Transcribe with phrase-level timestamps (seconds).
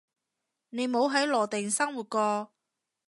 [0.71, 2.51] 你冇喺羅定生活過